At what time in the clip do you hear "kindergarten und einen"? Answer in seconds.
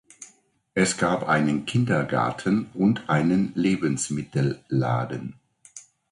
1.67-3.51